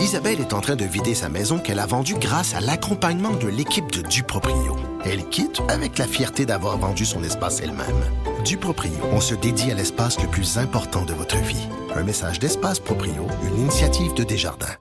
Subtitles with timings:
[0.00, 3.48] Isabelle est en train de vider sa maison qu'elle a vendue grâce à l'accompagnement de
[3.48, 4.74] l'équipe de Duproprio.
[5.04, 7.86] Elle quitte avec la fierté d'avoir vendu son espace elle-même.
[8.42, 11.68] Duproprio, on se dédie à l'espace le plus important de votre vie.
[11.94, 14.76] Un message d'Espace Proprio, une initiative de Desjardins.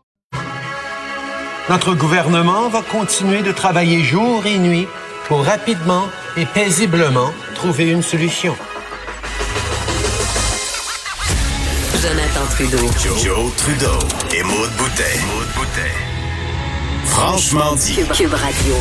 [1.70, 4.88] Notre gouvernement va continuer de travailler jour et nuit
[5.27, 6.05] pour rapidement
[6.38, 8.55] et paisiblement trouver une solution.
[12.02, 12.77] Jonathan Trudeau.
[13.21, 13.99] Joe, Trudeau
[14.34, 15.20] et Maude Boutet.
[17.03, 17.95] Franchement dit.
[17.95, 18.73] Cube, Cube Radio.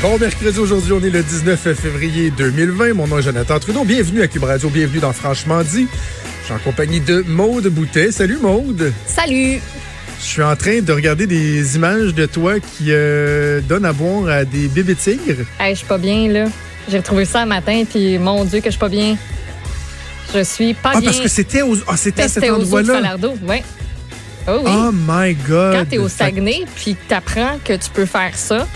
[0.00, 2.94] Bon mercredi, aujourd'hui, on est le 19 février 2020.
[2.94, 3.84] Mon nom est Jonathan Trudeau.
[3.84, 5.86] Bienvenue à Cube Radio, bienvenue dans Franchement dit.
[6.40, 8.10] Je suis en compagnie de Maude Boutet.
[8.12, 8.94] Salut Maude.
[9.06, 9.60] Salut.
[10.20, 14.28] Je suis en train de regarder des images de toi qui euh, donnent à boire
[14.28, 15.44] à des bébés tigres.
[15.60, 16.46] Hey, je suis pas bien, là.
[16.88, 19.18] J'ai retrouvé ça un matin, puis mon Dieu, que je suis pas bien.
[20.34, 21.10] Je suis pas Ah, bien.
[21.10, 22.94] parce que c'était aux- ah, c'était à cet endroit-là.
[23.46, 23.62] Oui.
[24.48, 24.70] Oh oui.
[24.74, 25.74] Oh my God.
[25.76, 28.66] Quand t'es au Saguenay, puis que t'apprends que tu peux faire ça,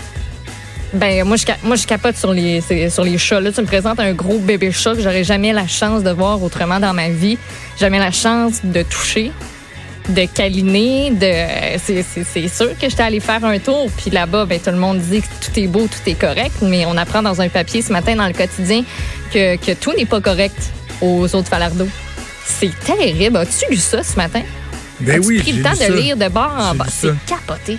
[0.93, 3.39] ben moi je, moi, je capote sur les, sur les chats.
[3.39, 6.41] Là, tu me présentes un gros bébé chat que j'aurais jamais la chance de voir
[6.41, 7.37] autrement dans ma vie.
[7.79, 9.31] Jamais la chance de toucher,
[10.09, 11.11] de câliner.
[11.11, 13.91] De, c'est sûr que j'étais allée faire un tour.
[13.97, 16.55] Puis là-bas, ben, tout le monde dit que tout est beau, tout est correct.
[16.63, 18.83] Mais on apprend dans un papier ce matin dans le quotidien
[19.31, 20.57] que, que tout n'est pas correct
[21.01, 21.87] aux autres Falardeau.
[22.45, 23.37] C'est terrible.
[23.37, 24.41] As-tu lu ça ce matin?
[25.01, 25.89] Ben As-tu oui, pris j'ai le temps de ça.
[25.89, 26.85] lire de bord en bas?
[26.89, 27.13] C'est ça.
[27.27, 27.77] capoté.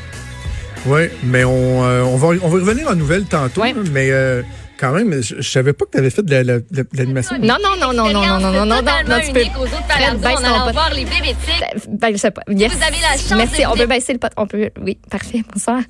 [0.86, 3.60] Oui, mais on, euh, on, va, on va revenir en nouvelles tantôt.
[3.60, 3.74] Ouais.
[3.92, 4.42] mais euh,
[4.78, 6.82] quand même, je, je savais pas que tu avais fait de la- la- de la-
[6.84, 7.36] de l'animation.
[7.38, 9.40] Non, non, non, non, non, non, non, non, non, non, non, tu peux.
[9.40, 10.72] unique aux autres Fred, baisse en ton pot.
[10.72, 11.84] voir les bébés tigres.
[11.90, 12.40] Ben, je sais pas.
[12.48, 12.72] Yes.
[12.72, 13.60] Vous avez la chance Merci.
[13.62, 14.28] de On peut baisser le pot.
[14.38, 14.70] On peut.
[14.82, 15.42] Oui, parfait.
[15.52, 15.80] Bonsoir.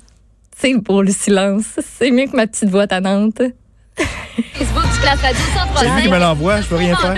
[0.59, 1.63] C'est beau le silence.
[1.97, 3.41] C'est mieux que ma petite voix tannante.
[4.53, 5.41] Facebook du Classe Radio
[5.77, 7.11] C'est lui qui me 103 l'envoie, je peux rien faire.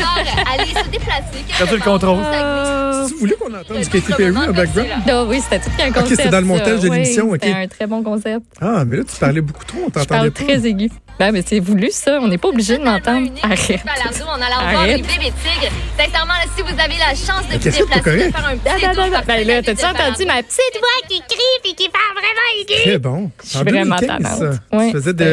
[0.53, 1.45] aller se déplacer.
[1.58, 2.20] Perdu le contrôle.
[2.23, 4.90] Euh, Si vous voulez qu'on entende du Katy Perry en background?
[5.08, 6.22] non, oui, c'était tout un Ok, concept.
[6.22, 6.53] c'est dans le ça.
[6.53, 7.40] montage de Oui, l'émission, ok.
[7.42, 8.45] C'était un très bon concept.
[8.62, 10.44] Ah, mais là, tu parlais beaucoup trop, on Je t'entendait parle pas.
[10.44, 10.90] très aigu.
[11.19, 12.19] Ben, mais c'est voulu, ça.
[12.22, 13.30] On n'est pas obligé de m'entendre.
[13.44, 13.81] Arrête.
[13.86, 14.40] Allant voir
[14.79, 14.97] Arrête.
[14.97, 15.72] les bébés tigres.
[15.97, 17.84] Sincèrement, là, si vous avez la chance de vous déplacer,
[18.28, 19.23] de faire un petit non, tour par.
[19.25, 22.81] Ben là, t'as-tu entendu ma petite voix qui crie puis qui parle vraiment aigu?
[22.84, 23.29] Très bon.
[23.44, 24.53] Je suis En vraiment 2015, tannante.
[24.72, 24.78] ça.
[24.78, 25.23] Ouais, Tu faisais de,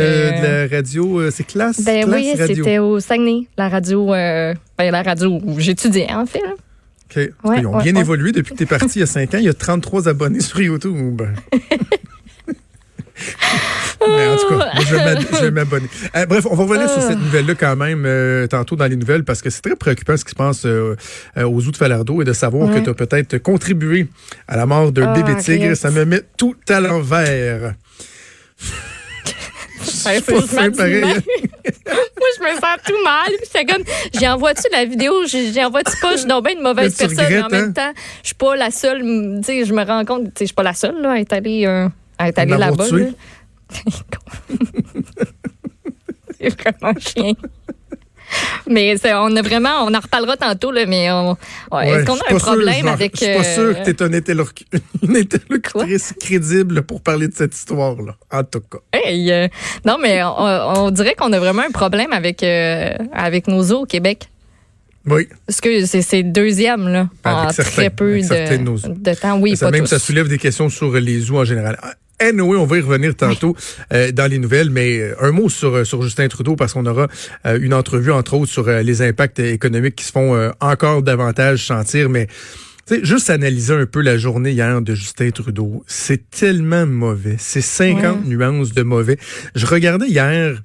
[0.70, 2.54] la radio, euh, c'est classe, Ben classe oui, radio.
[2.56, 6.42] c'était au Saguenay, la radio, euh, ben, la radio où j'étudiais, en fait.
[6.42, 6.52] là.
[6.52, 7.16] OK.
[7.16, 7.30] Ouais,
[7.60, 8.00] Ils ont ouais, bien ouais.
[8.02, 9.38] évolué depuis que tu es parti il y a 5 ans.
[9.38, 11.22] Il y a 33 abonnés sur YouTube.
[14.06, 15.87] Mais en tout cas, je vais m'abonner.
[16.16, 19.22] Euh, bref, on va revenir sur cette nouvelle-là quand même euh, tantôt dans les nouvelles
[19.25, 20.97] parce que c'est très préoccupant ce qui se passe euh,
[21.37, 24.09] euh, aux outils de Falardeau et de savoir que tu as peut-être contribué
[24.49, 25.75] à la mort d'un Ah, bébé tigre.
[25.77, 27.75] Ça me met tout à l'envers.
[30.06, 30.69] Ouais, c'est hein.
[30.77, 33.27] Moi, je me sens tout mal.
[33.28, 33.82] Puis J'étais comme,
[34.15, 35.12] j'y envoie-tu la vidéo?
[35.27, 36.12] J'y j'y envoie-tu pas?
[36.12, 37.17] Je suis donc bien une mauvaise personne.
[37.17, 39.00] mais en regrettes, même temps, je suis pas la seule.
[39.00, 41.19] Tu sais, je me rends compte, tu sais, je suis pas la seule là, à
[41.19, 41.88] être allée, euh,
[42.19, 42.99] à être allée l'avoir là-bas.
[42.99, 43.06] là.
[46.41, 47.32] C'est vraiment chien.
[48.69, 51.36] Mais on a vraiment, on en reparlera tantôt, là, mais on,
[51.72, 53.19] ouais, est-ce qu'on a un sûr, problème avec.
[53.19, 54.66] Je suis pas euh, sûr que tu es un interloc-
[55.03, 58.14] une interlocutrice crédible pour parler de cette histoire-là.
[58.31, 58.78] En tout cas.
[58.92, 59.48] Hey, euh,
[59.84, 63.81] non, mais on, on dirait qu'on a vraiment un problème avec, euh, avec nos eaux
[63.82, 64.28] au Québec.
[65.06, 65.26] Oui.
[65.47, 69.38] Parce que c'est deuxième, là, Avec en certains, très peu de temps.
[69.41, 69.88] Oui, ça pas même tous.
[69.91, 71.78] ça soulève des questions sur les zoos en général.
[72.20, 73.56] Anyway, on va y revenir tantôt
[73.92, 76.84] euh, dans les nouvelles, mais euh, un mot sur, euh, sur Justin Trudeau parce qu'on
[76.84, 77.08] aura
[77.47, 81.03] euh, une entrevue, entre autres, sur euh, les impacts économiques qui se font euh, encore
[81.03, 82.10] davantage sentir.
[82.10, 82.26] Mais
[82.86, 87.36] tu sais, juste analyser un peu la journée hier de Justin Trudeau, c'est tellement mauvais.
[87.38, 89.16] C'est 50 nuances de mauvais.
[89.54, 90.62] Je regardais hier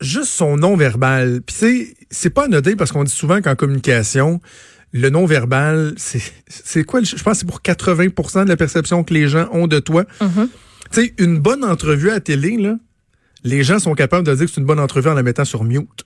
[0.00, 1.40] juste son non-verbal.
[1.44, 4.40] Puis sais, c'est pas anodin parce qu'on dit souvent qu'en communication,
[4.92, 7.02] le non-verbal, c'est c'est quoi?
[7.02, 10.04] Je pense que c'est pour 80% de la perception que les gens ont de toi.
[10.20, 10.48] Mm-hmm.
[10.92, 12.76] Tu sais, une bonne entrevue à la télé, là,
[13.44, 15.64] les gens sont capables de dire que c'est une bonne entrevue en la mettant sur
[15.64, 16.04] mute.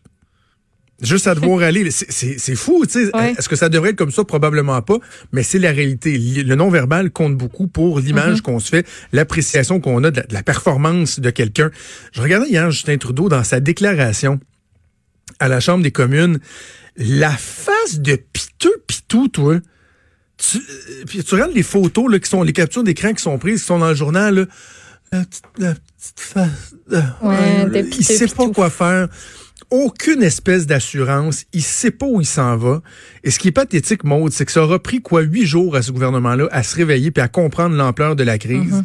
[1.02, 1.90] Juste à devoir aller.
[1.90, 3.16] C'est- fou, tu sais.
[3.16, 3.34] Ouais.
[3.36, 4.24] Est-ce que ça devrait être comme ça?
[4.24, 4.98] Probablement pas.
[5.32, 6.16] Mais c'est la réalité.
[6.18, 10.32] Le non-verbal compte beaucoup pour l'image qu'on se fait, l'appréciation qu'on a de la, de
[10.34, 11.70] la performance de quelqu'un.
[12.12, 14.38] Je regardais hier Justin Trudeau dans sa déclaration
[15.40, 16.38] à la Chambre des communes.
[16.96, 19.58] La face de piteux pitou, toi.
[20.36, 23.38] Tu, euh, puis tu regardes les photos, là, qui sont, les captures d'écran qui sont
[23.38, 24.46] prises, qui sont dans le journal, là.
[25.12, 26.74] La petite, la petite face.
[27.22, 29.08] Ouais, il sait pas quoi faire.
[29.70, 31.44] Aucune espèce d'assurance.
[31.52, 32.82] Il sait pas où il s'en va.
[33.22, 35.82] Et ce qui est pathétique, Maude, c'est que ça aura pris quoi huit jours à
[35.82, 38.72] ce gouvernement-là à se réveiller puis à comprendre l'ampleur de la crise.
[38.72, 38.84] Mm-hmm.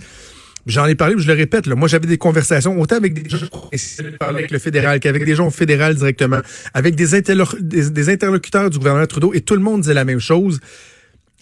[0.67, 3.47] J'en ai parlé, je le répète, là, moi j'avais des conversations autant avec des gens
[4.19, 6.41] avec le fédéral qu'avec des gens au fédéral directement,
[6.75, 10.05] avec des, interlo- des, des interlocuteurs du gouvernement Trudeau, et tout le monde disait la
[10.05, 10.59] même chose.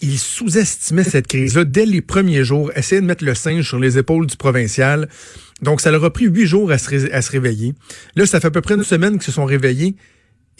[0.00, 3.98] Il sous-estimait cette crise-là dès les premiers jours, essayait de mettre le singe sur les
[3.98, 5.08] épaules du provincial.
[5.62, 7.74] Donc, ça leur a pris huit jours à se, réveiller.
[8.14, 9.96] Là, ça fait à peu près une semaine qu'ils se sont réveillés.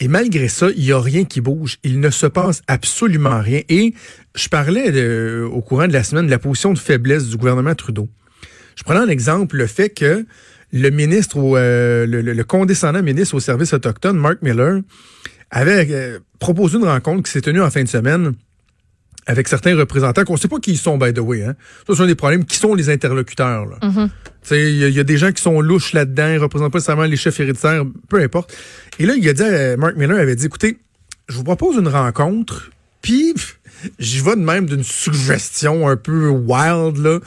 [0.01, 1.77] Et malgré ça, il n'y a rien qui bouge.
[1.83, 3.61] Il ne se passe absolument rien.
[3.69, 3.93] Et
[4.35, 8.07] je parlais au courant de la semaine de la position de faiblesse du gouvernement Trudeau.
[8.75, 10.25] Je prenais en exemple le fait que
[10.71, 14.81] le ministre, euh, le, condescendant ministre au service autochtone, Mark Miller,
[15.51, 18.33] avait euh, proposé une rencontre qui s'est tenue en fin de semaine
[19.29, 21.43] avec certains représentants qu'on ne sait pas qui ils sont, by the way.
[21.43, 21.53] Hein.
[21.85, 22.45] Ça, c'est un des problèmes.
[22.45, 23.67] Qui sont les interlocuteurs?
[24.41, 27.03] sais, Il y, y a des gens qui sont louches là-dedans, ils représentent pas nécessairement
[27.03, 28.51] les chefs héréditaires, peu importe.
[28.97, 30.79] Et là, il a dit, à- Mark Miller avait dit, écoutez,
[31.27, 32.71] je vous propose une rencontre,
[33.03, 33.35] puis
[33.99, 37.19] j'y vais de même d'une suggestion un peu wild, là.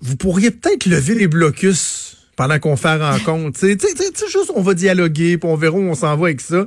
[0.00, 3.60] Vous pourriez peut-être lever les blocus pendant qu'on fait la rencontre.
[3.60, 6.66] Tu sais, juste, on va dialoguer, puis on verra où on s'en va avec ça.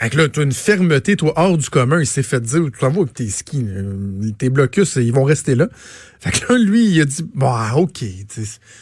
[0.00, 2.00] Avec là, tu as une fermeté, toi, hors du commun.
[2.00, 3.66] Il s'est fait dire, tu vas tes skis,
[4.38, 5.68] tes blocus, ils vont rester là.
[6.20, 8.02] Fait que là, lui, il a dit, bon, ah, OK,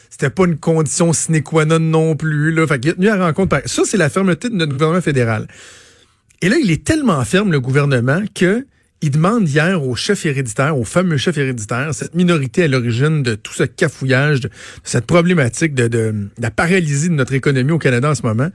[0.08, 2.68] c'était pas une condition sine qua non non plus, là.
[2.68, 3.60] Fait qu'il a tenu à la rencontre.
[3.66, 5.48] Ça, c'est la fermeté de notre gouvernement fédéral.
[6.40, 8.64] Et là, il est tellement ferme, le gouvernement, que
[9.00, 13.36] il demande hier au chef héréditaire, au fameux chef héréditaire, cette minorité à l'origine de
[13.36, 14.50] tout ce cafouillage, de
[14.82, 18.50] cette problématique de, la paralysie de notre économie au Canada en ce moment.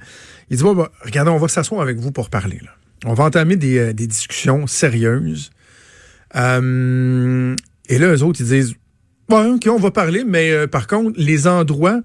[0.50, 2.60] Il dit, bon, bah, regardez, on va s'asseoir avec vous pour parler.
[3.06, 5.51] On va entamer des, euh, discussions sérieuses.
[6.36, 7.56] Euh,
[7.88, 8.75] et là, eux autres, ils disent,
[9.30, 12.01] ouais, OK, on va parler, mais euh, par contre, les endroits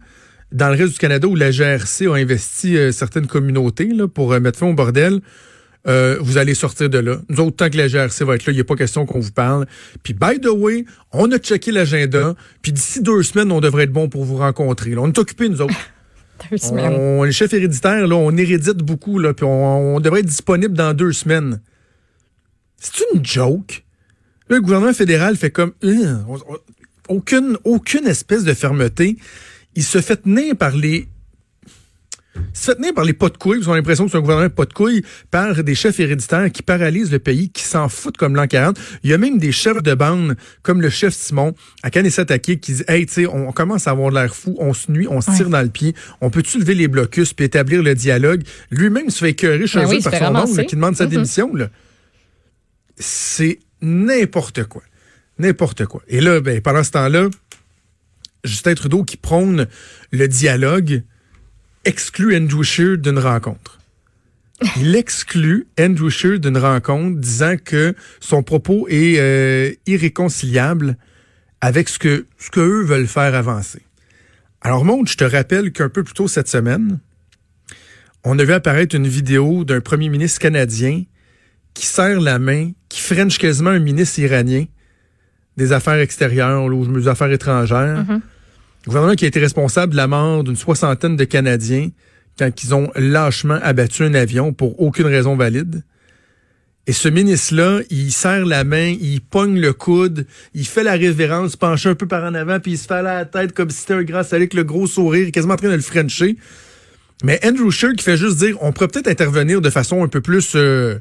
[0.53, 4.67] dans le reste du Canada où la GRC a investi certaines communautés pour mettre fin
[4.67, 5.21] au bordel,
[5.89, 7.19] euh, vous allez sortir de là.
[7.29, 9.21] Nous autres, tant que la GRC va être là, il n'y a pas question qu'on
[9.21, 9.67] vous parle.
[10.03, 13.93] Puis, by the way, on a checké l'agenda, puis d'ici deux semaines, on devrait être
[13.93, 14.91] bon pour vous rencontrer.
[14.91, 15.75] Là, on est occupés, nous autres.
[16.53, 16.93] Deux semaines.
[16.95, 20.73] On, les chefs héréditaires, là, on hérédite beaucoup, là, puis on, on devrait être disponible
[20.75, 21.61] dans deux semaines.
[22.77, 23.85] C'est une joke.
[24.49, 26.59] Là, le gouvernement fédéral fait comme euh, on- on-
[27.17, 29.17] aucune, aucune espèce de fermeté.
[29.75, 31.09] Il se fait tenir par les.
[32.53, 34.51] Se fait tenir par les pas de couilles, ils ont l'impression que c'est un gouvernement
[34.51, 38.35] pas de couilles, par des chefs héréditaires qui paralysent le pays, qui s'en foutent comme
[38.35, 38.79] l'an 40.
[39.05, 42.73] Il y a même des chefs de bande, comme le chef Simon, à Kanesatake, qui
[42.73, 45.21] dit Hey, tu sais, on commence à avoir de l'air fou, on se nuit, on
[45.21, 48.43] se tire dans le pied, on peut-tu lever les blocus puis établir le dialogue?
[48.71, 51.11] Lui-même se fait écœurer chez Ben oui, par son oncle qui demande sa Mhm.
[51.11, 51.55] démission.
[51.55, 51.69] là.
[52.99, 54.83] C'est n'importe quoi.
[55.39, 56.03] N'importe quoi.
[56.09, 57.29] Et là, ben, pendant ce temps-là,
[58.45, 59.67] Justin Trudeau qui prône
[60.11, 61.03] le dialogue
[61.89, 63.79] exclut Andrew Scheer d'une rencontre.
[64.77, 70.99] Il exclut Andrew Scheer d'une rencontre disant que son propos est euh, irréconciliable
[71.63, 72.27] avec ce que,
[72.59, 73.81] eux veulent faire avancer.
[74.61, 76.99] Alors, Maud, je te rappelle qu'un peu plus tôt cette semaine,
[78.23, 81.05] on a vu apparaître une vidéo d'un premier ministre canadien
[81.73, 84.67] qui serre la main, qui french quasiment un ministre iranien
[85.57, 88.05] des affaires extérieures ou des affaires étrangères.
[88.89, 91.91] Le gouvernement qui a été responsable de la mort d'une soixantaine de Canadiens
[92.39, 95.83] quand ils ont lâchement abattu un avion pour aucune raison valide.
[96.87, 100.25] Et ce ministre-là, il serre la main, il pogne le coude,
[100.55, 103.03] il fait la révérence, penche un peu par en avant, puis il se fait à
[103.03, 105.75] la tête comme si c'était un grand avec le gros sourire, quasiment en train de
[105.75, 106.39] le frencher.
[107.23, 110.23] Mais Andrew Scheer qui fait juste dire, on pourrait peut-être intervenir de façon un peu
[110.23, 110.99] plus, euh,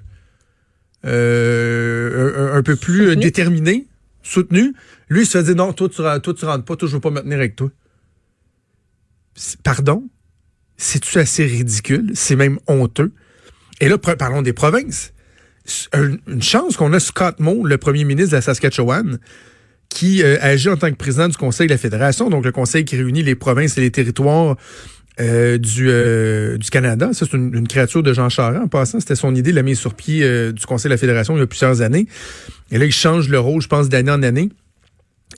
[1.06, 3.88] euh, un, un peu plus déterminée,
[4.24, 4.74] soutenue.
[5.10, 7.12] Lui, il se fait dire, non, toi, tu, toi, rentres pas, toi, je veux pas
[7.12, 7.70] me tenir avec toi.
[9.64, 10.10] Pardon?
[10.78, 12.12] C'est-tu assez ridicule?
[12.14, 13.12] C'est même honteux?
[13.80, 15.14] Et là, parlons des provinces.
[15.94, 19.20] Une chance qu'on a Scott Moe, le premier ministre de la Saskatchewan,
[19.90, 22.86] qui euh, agit en tant que président du Conseil de la Fédération, donc le Conseil
[22.86, 24.58] qui réunit les provinces et les territoires
[25.20, 27.10] euh, du, euh, du Canada.
[27.14, 28.62] Ça, c'est une, créature de Jean Charest.
[28.62, 31.40] En passant, c'était son idée la mise sur pied du Conseil de la Fédération il
[31.40, 32.08] y a plusieurs années.
[32.72, 34.50] Et là, il change le rôle, je pense, d'année en année.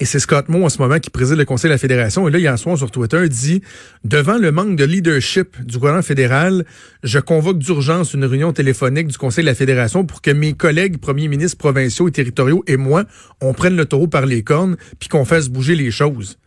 [0.02, 2.26] Et c'est Scott Moe en ce moment qui préside le Conseil de la Fédération.
[2.28, 3.62] Et là, hier soir sur Twitter, dit
[4.06, 6.66] Devant le manque de leadership du gouvernement fédéral,
[7.04, 11.00] je convoque d'urgence une réunion téléphonique du Conseil de la Fédération pour que mes collègues
[11.00, 13.04] premiers ministres provinciaux et territoriaux et moi,
[13.42, 16.40] on prenne le taureau par les cornes puis qu'on fasse bouger les choses.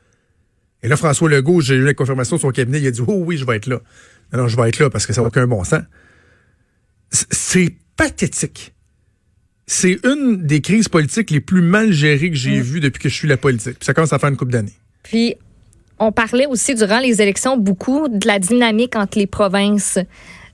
[0.82, 3.22] Et là, François Legault, j'ai eu la confirmation de son cabinet, il a dit Oh
[3.26, 3.80] oui, je vais être là.
[4.32, 5.82] Non, non, je vais être là parce que ça n'a aucun bon sens.
[7.10, 8.74] C'est pathétique.
[9.66, 13.14] C'est une des crises politiques les plus mal gérées que j'ai vues depuis que je
[13.14, 13.78] suis la politique.
[13.78, 14.72] Puis ça commence à faire une coupe d'années.
[15.02, 15.36] Puis,
[15.98, 19.98] on parlait aussi durant les élections beaucoup de la dynamique entre les provinces,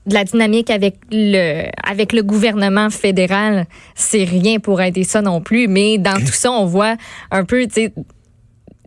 [0.05, 3.65] de la dynamique avec le, avec le gouvernement fédéral.
[3.95, 6.95] C'est rien pour aider ça non plus, mais dans tout ça, on voit
[7.31, 7.67] un peu,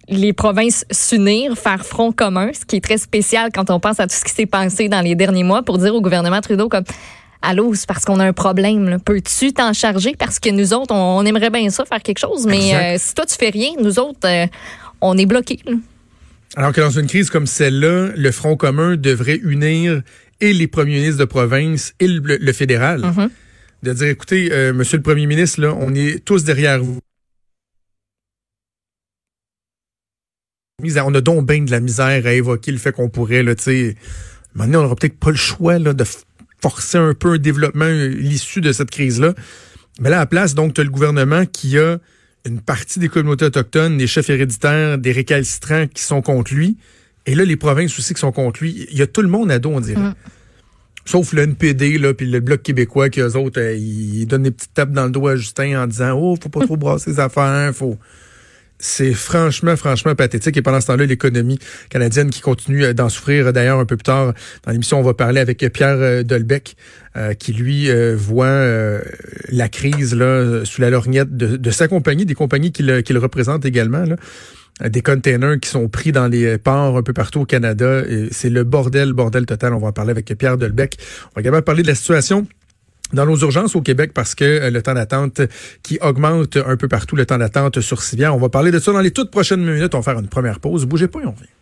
[0.08, 4.06] les provinces s'unir, faire front commun, ce qui est très spécial quand on pense à
[4.06, 6.84] tout ce qui s'est passé dans les derniers mois pour dire au gouvernement Trudeau comme
[7.42, 8.88] allô, c'est parce qu'on a un problème.
[8.88, 8.98] là.
[8.98, 10.14] Peux-tu t'en charger?
[10.18, 13.14] Parce que nous autres, on, on aimerait bien ça, faire quelque chose, mais euh, si
[13.14, 14.46] toi, tu fais rien, nous autres, euh,
[15.00, 15.60] on est bloqués.
[15.66, 15.72] là.
[16.56, 20.02] Alors que dans une crise comme celle-là, le Front commun devrait unir
[20.40, 23.00] et les premiers ministres de province et le, le fédéral.
[23.00, 23.28] Mm-hmm.
[23.84, 26.98] De dire, écoutez, euh, monsieur le premier ministre, là, on est tous derrière vous.
[30.84, 33.62] On a donc bien de la misère à évoquer le fait qu'on pourrait, là, tu
[33.62, 33.96] sais,
[34.54, 36.04] maintenant, on n'aura peut-être pas le choix là, de
[36.62, 39.34] forcer un peu un développement, l'issue de cette crise-là.
[40.00, 41.98] Mais là, à la place, donc, tu as le gouvernement qui a
[42.46, 46.76] une partie des communautés autochtones, des chefs héréditaires, des récalcitrants qui sont contre lui.
[47.26, 48.86] Et là, les provinces aussi qui sont contre lui.
[48.90, 50.00] Il y a tout le monde à dos, on dirait.
[51.04, 54.52] Sauf le NPD, là, puis le Bloc québécois, qui eux autres, euh, ils donnent des
[54.52, 57.20] petites tapes dans le dos à Justin en disant Oh, faut pas trop brasser les
[57.20, 57.98] affaires, faut.
[58.84, 60.56] C'est franchement, franchement pathétique.
[60.56, 63.52] Et pendant ce temps-là, l'économie canadienne qui continue euh, d'en souffrir.
[63.52, 64.34] D'ailleurs, un peu plus tard
[64.64, 66.74] dans l'émission, on va parler avec Pierre euh, Dolbec,
[67.16, 69.00] euh, qui lui euh, voit euh,
[69.50, 74.04] la crise là sous la lorgnette de, sa compagnie, des compagnies qu'il représente également.
[74.82, 78.02] Euh, Des containers qui sont pris dans les ports un peu partout au Canada.
[78.32, 79.74] C'est le bordel, bordel total.
[79.74, 80.96] On va en parler avec Pierre Dolbec.
[81.26, 82.48] On va également parler de la situation
[83.12, 85.40] dans nos urgences au Québec parce que euh, le temps d'attente
[85.82, 88.34] qui augmente un peu partout, le temps d'attente sur Civière.
[88.34, 89.94] On va parler de ça dans les toutes prochaines minutes.
[89.94, 90.86] On va faire une première pause.
[90.86, 91.61] Bougez pas et on revient.